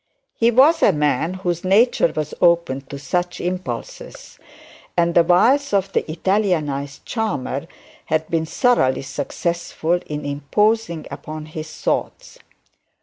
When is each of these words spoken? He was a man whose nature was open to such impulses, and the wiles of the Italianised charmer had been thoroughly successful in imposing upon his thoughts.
He 0.33 0.49
was 0.49 0.81
a 0.81 0.91
man 0.91 1.35
whose 1.35 1.63
nature 1.63 2.11
was 2.15 2.33
open 2.41 2.81
to 2.87 2.97
such 2.97 3.39
impulses, 3.39 4.39
and 4.97 5.13
the 5.13 5.21
wiles 5.23 5.73
of 5.73 5.93
the 5.93 6.01
Italianised 6.11 7.05
charmer 7.05 7.67
had 8.05 8.27
been 8.27 8.47
thoroughly 8.47 9.03
successful 9.03 9.99
in 10.07 10.25
imposing 10.25 11.05
upon 11.11 11.45
his 11.45 11.71
thoughts. 11.71 12.39